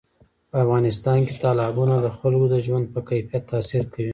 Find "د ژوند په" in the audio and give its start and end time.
2.53-2.99